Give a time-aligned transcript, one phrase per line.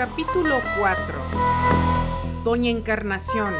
[0.00, 1.14] Capítulo 4
[2.42, 3.52] Doña Encarnación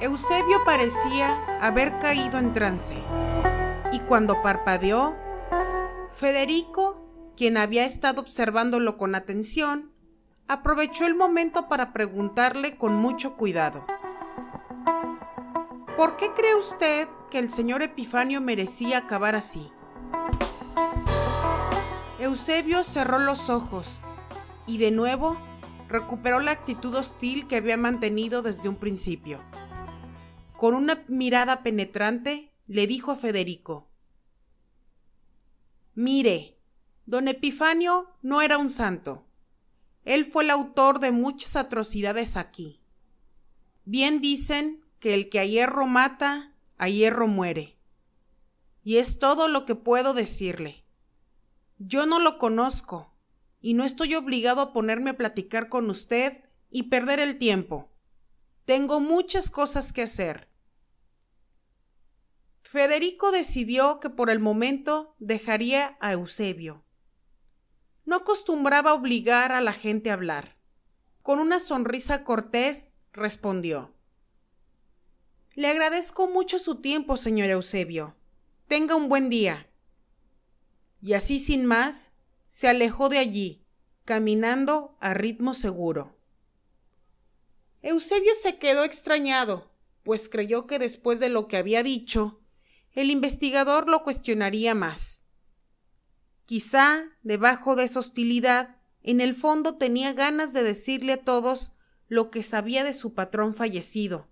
[0.00, 2.94] Eusebio parecía haber caído en trance,
[3.90, 5.16] y cuando parpadeó,
[6.10, 9.90] Federico, quien había estado observándolo con atención,
[10.46, 13.86] aprovechó el momento para preguntarle con mucho cuidado.
[15.96, 19.72] ¿Por qué cree usted que el señor Epifanio merecía acabar así?
[22.18, 24.04] Eusebio cerró los ojos
[24.66, 25.36] y de nuevo
[25.88, 29.40] recuperó la actitud hostil que había mantenido desde un principio.
[30.56, 33.88] Con una mirada penetrante le dijo a Federico,
[35.94, 36.58] Mire,
[37.06, 39.24] don Epifanio no era un santo.
[40.04, 42.80] Él fue el autor de muchas atrocidades aquí.
[43.84, 47.78] Bien dicen que el que a hierro mata, a hierro muere.
[48.82, 50.84] Y es todo lo que puedo decirle.
[51.78, 53.14] Yo no lo conozco
[53.60, 57.88] y no estoy obligado a ponerme a platicar con usted y perder el tiempo.
[58.64, 60.48] Tengo muchas cosas que hacer.
[62.60, 66.84] Federico decidió que por el momento dejaría a Eusebio.
[68.04, 70.58] No acostumbraba obligar a la gente a hablar.
[71.22, 73.94] Con una sonrisa cortés respondió
[75.54, 78.16] Le agradezco mucho su tiempo, señor Eusebio.
[78.66, 79.67] Tenga un buen día
[81.00, 82.10] y así sin más
[82.46, 83.64] se alejó de allí,
[84.04, 86.16] caminando a ritmo seguro.
[87.82, 89.70] Eusebio se quedó extrañado,
[90.02, 92.40] pues creyó que después de lo que había dicho,
[92.92, 95.22] el investigador lo cuestionaría más.
[96.46, 101.72] Quizá, debajo de esa hostilidad, en el fondo tenía ganas de decirle a todos
[102.08, 104.28] lo que sabía de su patrón fallecido,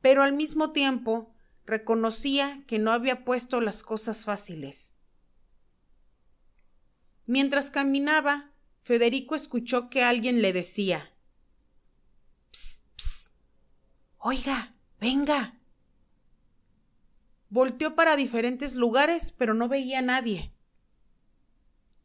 [0.00, 4.94] pero al mismo tiempo reconocía que no había puesto las cosas fáciles.
[7.28, 11.14] Mientras caminaba, Federico escuchó que alguien le decía
[12.50, 13.34] Psst, psst.
[14.16, 15.60] Oiga, venga.
[17.50, 20.54] Volteó para diferentes lugares, pero no veía a nadie.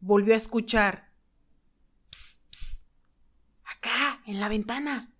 [0.01, 1.13] Volvió a escuchar
[2.11, 2.85] Psst, psst.
[3.63, 5.13] Acá, en la ventana.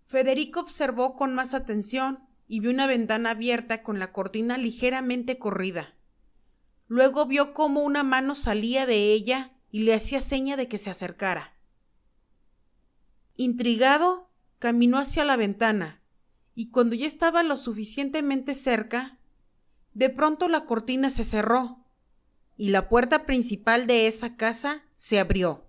[0.00, 5.94] Federico observó con más atención y vio una ventana abierta con la cortina ligeramente corrida.
[6.86, 10.90] Luego vio cómo una mano salía de ella y le hacía seña de que se
[10.90, 11.54] acercara.
[13.36, 16.02] Intrigado, caminó hacia la ventana,
[16.54, 19.18] y cuando ya estaba lo suficientemente cerca,
[19.92, 21.84] de pronto la cortina se cerró,
[22.56, 25.66] y la puerta principal de esa casa se abrió.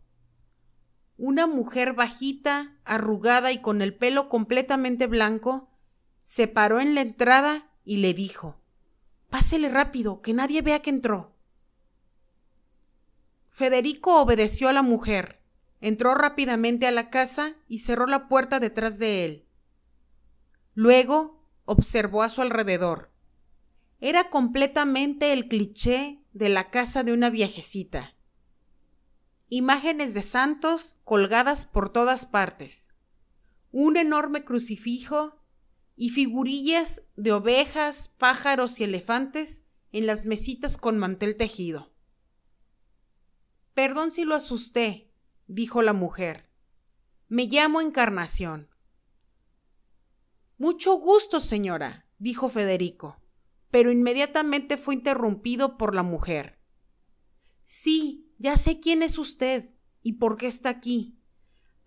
[1.17, 5.69] Una mujer bajita, arrugada y con el pelo completamente blanco,
[6.21, 8.59] se paró en la entrada y le dijo
[9.35, 11.35] Pásele rápido, que nadie vea que entró.
[13.49, 15.41] Federico obedeció a la mujer,
[15.81, 19.45] entró rápidamente a la casa y cerró la puerta detrás de él.
[20.73, 23.11] Luego observó a su alrededor.
[23.99, 28.15] Era completamente el cliché de la casa de una viejecita.
[29.49, 32.87] Imágenes de santos colgadas por todas partes.
[33.73, 35.41] Un enorme crucifijo
[35.95, 41.93] y figurillas de ovejas, pájaros y elefantes en las mesitas con mantel tejido.
[43.73, 45.11] Perdón si lo asusté,
[45.47, 46.49] dijo la mujer.
[47.27, 48.69] Me llamo Encarnación.
[50.57, 53.21] Mucho gusto, señora, dijo Federico,
[53.71, 56.59] pero inmediatamente fue interrumpido por la mujer.
[57.63, 61.19] Sí, ya sé quién es usted y por qué está aquí.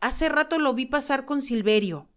[0.01, 2.08] Hace rato lo vi pasar con Silverio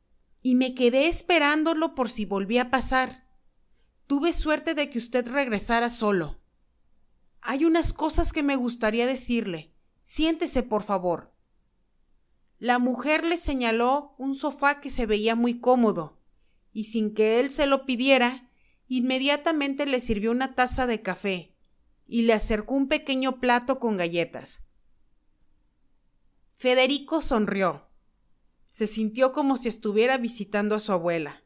[0.41, 3.27] y me quedé esperándolo por si volvía a pasar.
[4.07, 6.39] Tuve suerte de que usted regresara solo.
[7.41, 9.73] Hay unas cosas que me gustaría decirle.
[10.03, 11.33] Siéntese, por favor.
[12.57, 16.19] La mujer le señaló un sofá que se veía muy cómodo,
[16.71, 18.51] y sin que él se lo pidiera,
[18.87, 21.55] inmediatamente le sirvió una taza de café
[22.07, 24.61] y le acercó un pequeño plato con galletas.
[26.53, 27.90] Federico sonrió.
[28.71, 31.43] Se sintió como si estuviera visitando a su abuela.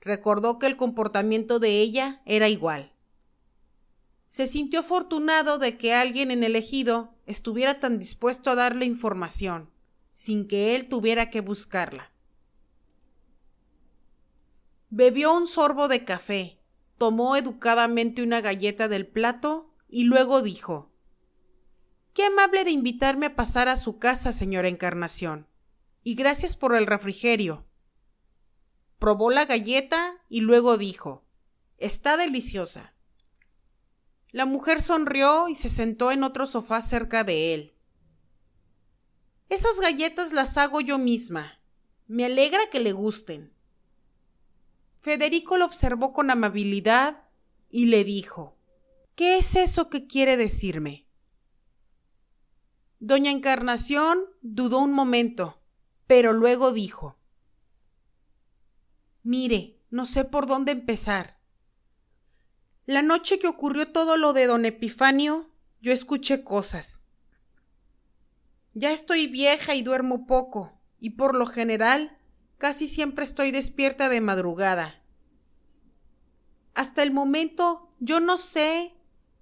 [0.00, 2.92] Recordó que el comportamiento de ella era igual.
[4.28, 9.70] Se sintió afortunado de que alguien en el ejido estuviera tan dispuesto a darle información,
[10.12, 12.12] sin que él tuviera que buscarla.
[14.88, 16.60] Bebió un sorbo de café,
[16.96, 20.92] tomó educadamente una galleta del plato y luego dijo
[22.12, 25.48] Qué amable de invitarme a pasar a su casa, señora Encarnación
[26.02, 27.66] y gracias por el refrigerio.
[28.98, 31.24] Probó la galleta y luego dijo
[31.78, 32.94] Está deliciosa.
[34.30, 37.74] La mujer sonrió y se sentó en otro sofá cerca de él.
[39.48, 41.58] Esas galletas las hago yo misma.
[42.06, 43.52] Me alegra que le gusten.
[45.00, 47.24] Federico lo observó con amabilidad
[47.68, 48.56] y le dijo
[49.14, 51.06] ¿Qué es eso que quiere decirme?
[53.00, 55.61] Doña Encarnación dudó un momento,
[56.12, 57.16] pero luego dijo
[59.22, 61.38] Mire, no sé por dónde empezar.
[62.84, 65.48] La noche que ocurrió todo lo de don Epifanio,
[65.80, 67.02] yo escuché cosas.
[68.74, 72.18] Ya estoy vieja y duermo poco, y por lo general
[72.58, 75.02] casi siempre estoy despierta de madrugada.
[76.74, 78.94] Hasta el momento yo no sé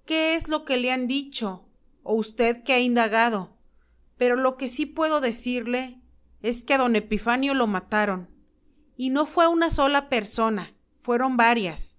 [0.05, 1.65] qué es lo que le han dicho,
[2.03, 3.57] o usted que ha indagado,
[4.15, 6.00] pero lo que sí puedo decirle
[6.41, 8.29] es que a don Epifanio lo mataron,
[8.95, 11.97] y no fue una sola persona, fueron varias.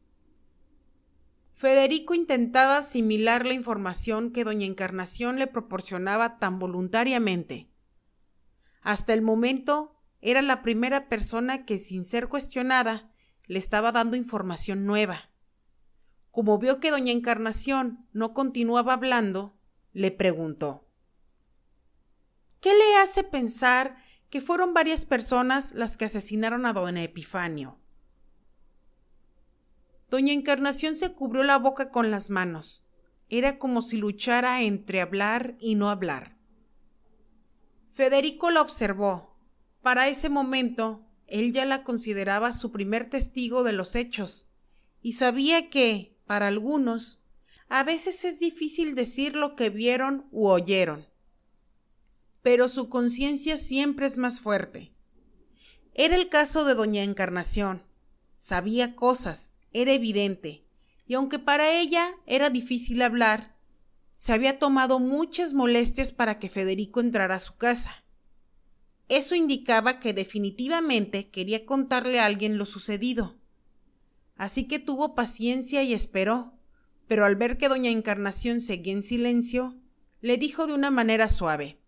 [1.53, 7.71] Federico intentaba asimilar la información que doña Encarnación le proporcionaba tan voluntariamente.
[8.81, 13.13] Hasta el momento era la primera persona que, sin ser cuestionada,
[13.47, 15.31] le estaba dando información nueva.
[16.33, 19.57] Como vio que doña Encarnación no continuaba hablando,
[19.93, 20.89] le preguntó
[22.61, 24.02] ¿Qué le hace pensar
[24.33, 27.79] que fueron varias personas las que asesinaron a don Epifanio?
[30.09, 32.87] Doña Encarnación se cubrió la boca con las manos.
[33.29, 36.39] Era como si luchara entre hablar y no hablar.
[37.89, 39.37] Federico la observó.
[39.83, 44.49] Para ese momento, él ya la consideraba su primer testigo de los hechos,
[45.03, 47.21] y sabía que, para algunos,
[47.69, 51.12] a veces es difícil decir lo que vieron u oyeron.
[52.43, 54.93] Pero su conciencia siempre es más fuerte.
[55.95, 57.83] Era el caso de doña Encarnación.
[58.37, 60.65] Sabía cosas, era evidente,
[61.07, 63.57] y aunque para ella era difícil hablar,
[64.15, 68.05] se había tomado muchas molestias para que Federico entrara a su casa.
[69.09, 73.37] Eso indicaba que definitivamente quería contarle a alguien lo sucedido.
[74.37, 76.59] Así que tuvo paciencia y esperó,
[77.07, 79.77] pero al ver que doña Encarnación seguía en silencio,
[80.21, 81.82] le dijo de una manera suave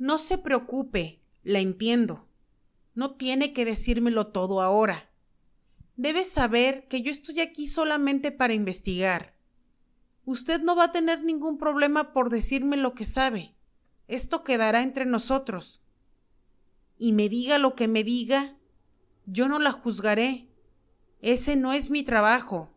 [0.00, 2.26] No se preocupe, la entiendo.
[2.94, 5.10] No tiene que decírmelo todo ahora.
[5.96, 9.36] Debe saber que yo estoy aquí solamente para investigar.
[10.24, 13.54] Usted no va a tener ningún problema por decirme lo que sabe.
[14.08, 15.82] Esto quedará entre nosotros.
[16.96, 18.56] Y me diga lo que me diga,
[19.26, 20.48] yo no la juzgaré.
[21.20, 22.70] Ese no es mi trabajo.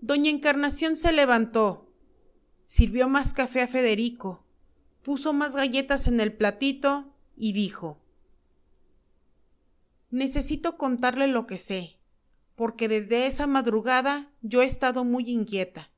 [0.00, 1.94] Doña Encarnación se levantó,
[2.64, 4.47] sirvió más café a Federico,
[5.02, 8.00] puso más galletas en el platito y dijo
[10.10, 11.98] Necesito contarle lo que sé,
[12.54, 15.90] porque desde esa madrugada yo he estado muy inquieta.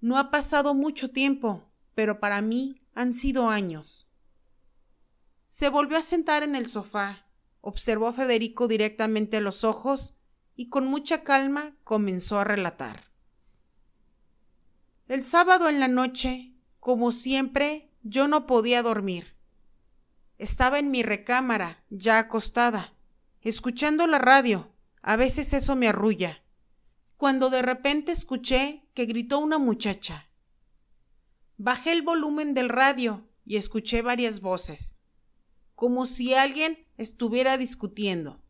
[0.00, 4.06] No ha pasado mucho tiempo, pero para mí han sido años.
[5.46, 7.26] Se volvió a sentar en el sofá,
[7.60, 10.14] observó a Federico directamente los ojos
[10.54, 13.10] y con mucha calma comenzó a relatar.
[15.08, 19.34] El sábado en la noche, como siempre, yo no podía dormir.
[20.38, 22.96] Estaba en mi recámara, ya acostada
[23.48, 24.72] escuchando la radio.
[25.02, 26.42] A veces eso me arrulla.
[27.16, 30.28] Cuando de repente escuché que gritó una muchacha.
[31.56, 34.98] Bajé el volumen del radio y escuché varias voces,
[35.74, 38.42] como si alguien estuviera discutiendo.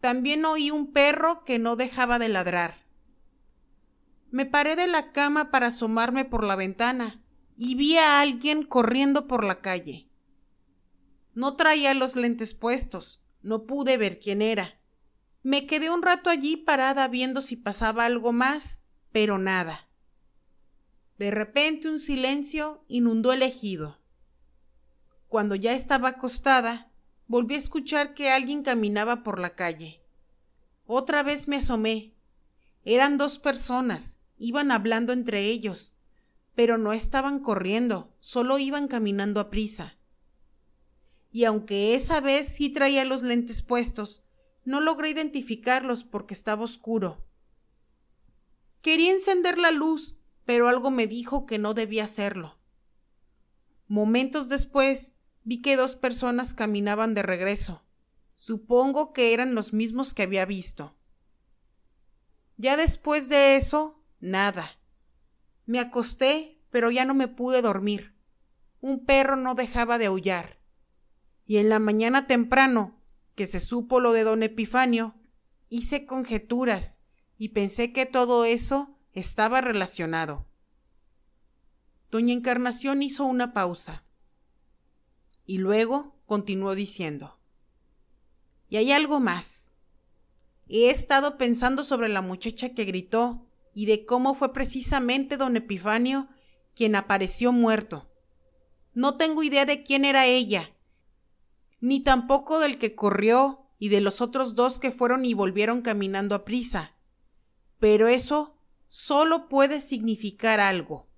[0.00, 2.74] También oí un perro que no dejaba de ladrar.
[4.30, 7.21] Me paré de la cama para asomarme por la ventana
[7.56, 10.08] y vi a alguien corriendo por la calle.
[11.34, 13.22] No traía los lentes puestos.
[13.42, 14.78] No pude ver quién era.
[15.42, 18.80] Me quedé un rato allí parada viendo si pasaba algo más,
[19.10, 19.88] pero nada.
[21.18, 23.98] De repente un silencio inundó el ejido.
[25.28, 26.92] Cuando ya estaba acostada,
[27.26, 30.02] volví a escuchar que alguien caminaba por la calle.
[30.86, 32.14] Otra vez me asomé.
[32.84, 35.94] Eran dos personas, iban hablando entre ellos,
[36.54, 39.98] pero no estaban corriendo, solo iban caminando a prisa
[41.32, 44.22] y aunque esa vez sí traía los lentes puestos,
[44.64, 47.26] no logré identificarlos porque estaba oscuro.
[48.82, 52.58] Quería encender la luz, pero algo me dijo que no debía hacerlo.
[53.88, 57.82] Momentos después vi que dos personas caminaban de regreso.
[58.34, 60.94] Supongo que eran los mismos que había visto.
[62.58, 64.78] Ya después de eso, nada.
[65.72, 68.14] Me acosté, pero ya no me pude dormir.
[68.82, 70.58] Un perro no dejaba de aullar
[71.46, 73.00] y en la mañana temprano,
[73.34, 75.14] que se supo lo de don Epifanio,
[75.70, 77.00] hice conjeturas
[77.38, 80.46] y pensé que todo eso estaba relacionado.
[82.10, 84.04] Doña Encarnación hizo una pausa
[85.46, 87.40] y luego continuó diciendo,
[88.68, 89.74] y hay algo más.
[90.68, 96.28] He estado pensando sobre la muchacha que gritó y de cómo fue precisamente don Epifanio
[96.74, 98.08] quien apareció muerto.
[98.94, 100.70] No tengo idea de quién era ella,
[101.80, 106.34] ni tampoco del que corrió y de los otros dos que fueron y volvieron caminando
[106.34, 106.94] a prisa.
[107.78, 111.08] Pero eso solo puede significar algo.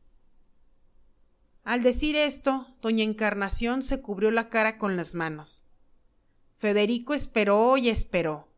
[1.65, 5.65] Al decir esto, doña Encarnación se cubrió la cara con las manos.
[6.57, 8.49] Federico esperó y esperó.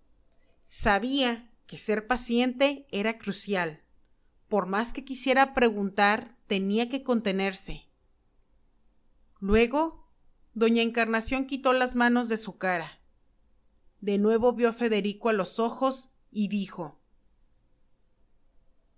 [0.63, 3.86] Sabía que ser paciente era crucial.
[4.49, 7.89] Por más que quisiera preguntar, tenía que contenerse.
[9.41, 10.09] Luego,
[10.55, 13.01] doña Encarnación quitó las manos de su cara.
[14.01, 17.01] De nuevo vio a Federico a los ojos y dijo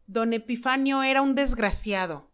[0.07, 2.31] Don Epifanio era un desgraciado.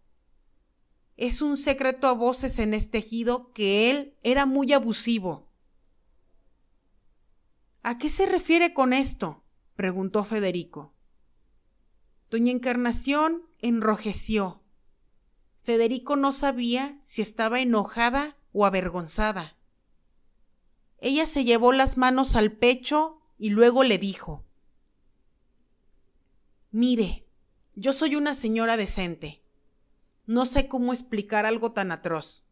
[1.17, 5.49] Es un secreto a voces en este ejido que él era muy abusivo.
[7.83, 9.45] ¿A qué se refiere con esto?
[9.77, 10.94] preguntó Federico.
[12.35, 14.61] Doña Encarnación enrojeció.
[15.63, 19.57] Federico no sabía si estaba enojada o avergonzada.
[20.99, 24.45] Ella se llevó las manos al pecho y luego le dijo
[26.73, 27.25] Mire,
[27.77, 29.45] yo soy una señora decente.
[30.27, 32.43] No sé cómo explicar algo tan atroz.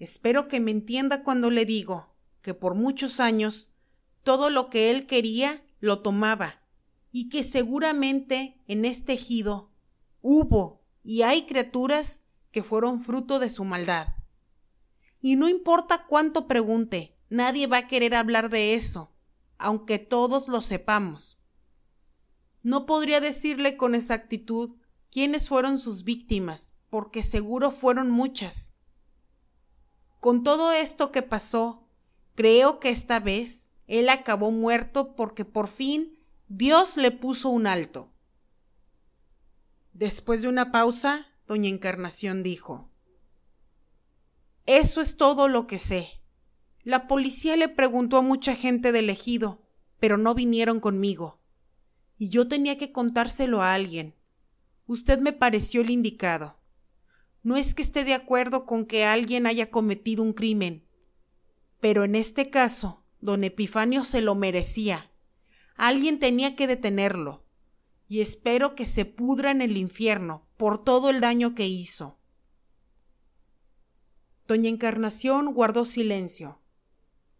[0.00, 3.70] Espero que me entienda cuando le digo que por muchos años
[4.24, 6.65] todo lo que él quería lo tomaba
[7.18, 9.72] y que seguramente en este ejido
[10.20, 12.20] hubo y hay criaturas
[12.50, 14.08] que fueron fruto de su maldad.
[15.22, 19.14] Y no importa cuánto pregunte, nadie va a querer hablar de eso,
[19.56, 21.38] aunque todos lo sepamos.
[22.62, 24.76] No podría decirle con exactitud
[25.10, 28.74] quiénes fueron sus víctimas, porque seguro fueron muchas.
[30.20, 31.88] Con todo esto que pasó,
[32.34, 36.15] creo que esta vez él acabó muerto porque por fin
[36.48, 38.12] Dios le puso un alto.
[39.92, 42.88] Después de una pausa, doña Encarnación dijo,
[44.64, 46.22] Eso es todo lo que sé.
[46.84, 49.60] La policía le preguntó a mucha gente del ejido,
[49.98, 51.40] pero no vinieron conmigo.
[52.16, 54.14] Y yo tenía que contárselo a alguien.
[54.86, 56.60] Usted me pareció el indicado.
[57.42, 60.86] No es que esté de acuerdo con que alguien haya cometido un crimen,
[61.80, 65.10] pero en este caso, don Epifanio se lo merecía
[65.76, 67.44] Alguien tenía que detenerlo.
[68.08, 72.18] Y espero que se pudra en el infierno por todo el daño que hizo.
[74.46, 76.60] Doña Encarnación guardó silencio.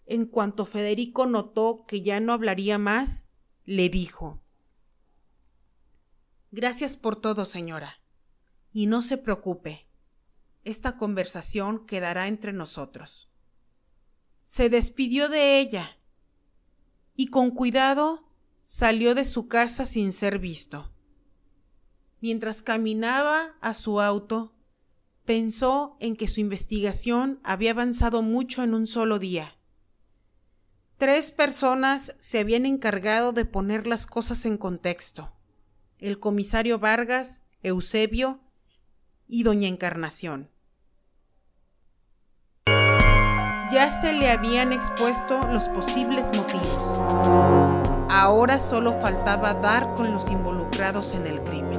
[0.07, 3.27] En cuanto Federico notó que ya no hablaría más,
[3.65, 4.43] le dijo
[6.51, 8.01] Gracias por todo, señora.
[8.73, 9.89] Y no se preocupe.
[10.65, 13.31] Esta conversación quedará entre nosotros.
[14.41, 15.99] Se despidió de ella
[17.15, 18.26] y con cuidado
[18.69, 20.93] salió de su casa sin ser visto.
[22.21, 24.57] Mientras caminaba a su auto,
[25.25, 29.57] pensó en que su investigación había avanzado mucho en un solo día.
[30.99, 35.33] Tres personas se habían encargado de poner las cosas en contexto.
[35.99, 38.41] El comisario Vargas, Eusebio
[39.29, 40.51] y doña Encarnación.
[43.71, 47.66] Ya se le habían expuesto los posibles motivos.
[48.09, 51.76] Ahora solo faltaba dar con los involucrados en el crimen.